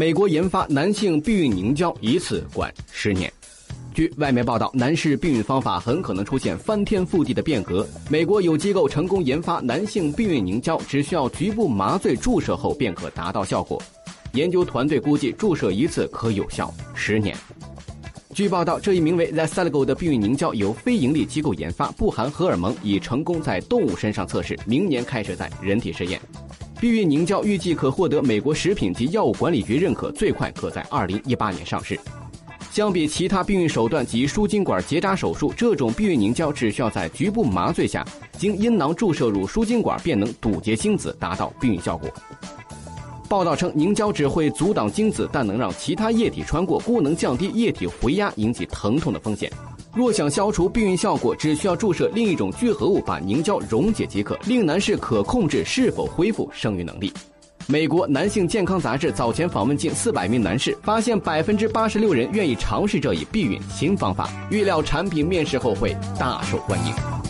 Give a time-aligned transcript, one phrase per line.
[0.00, 3.30] 美国研发男性避孕凝胶一次管十年。
[3.92, 7.86] 据外媒报道，男士避孕方法很可能出现翻天覆地的变革。
[8.08, 13.78] 美国有机构成功研发男性避孕凝胶，只需要局部麻醉注射后便可达到效果。
[14.32, 17.36] 研究团队估计，注射一次可有效十年。
[18.32, 26.18] 据报道，这一名为 z e s a l g o 的避孕凝胶由非营利机构研发，不含荷尔蒙，已成功在动物身上测试，明年开始在人体试验。
[26.80, 32.00] 避孕凝胶预计可获得美国食品及药物管理局认可，最快可在2018年上市。
[32.72, 38.02] 相比其他避孕手段及输精管结扎手术，这种避孕凝胶只需要在局部麻醉下，
[38.38, 42.08] 经阴囊注射入输精管，便能堵截精子，达到避孕效果。
[43.28, 49.52] 报道称，凝胶只会阻挡精子，但能让其他液体穿过，故能降低液体回压引起疼痛的风险。
[49.92, 57.12] 若想消除避孕效果，只需要注射另一种聚合物，把凝胶溶解即可，令男士可控制是否恢复生育能力。
[57.66, 67.29] 美国男性健康杂志早前访问近四百名男士，发现百分之八十六人愿意尝试这一避孕新方法，预料产品面世后会大受欢迎。